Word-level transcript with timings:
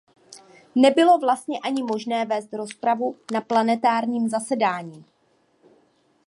Nebylo 0.75 1.17
vlastně 1.19 1.59
ani 1.59 1.83
možné 1.83 2.25
vést 2.25 2.53
rozpravu 2.53 3.15
na 3.33 3.41
plenárním 3.41 4.27
zasedání. 4.29 5.05